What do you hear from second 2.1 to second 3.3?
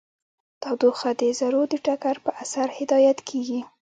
په اثر هدایت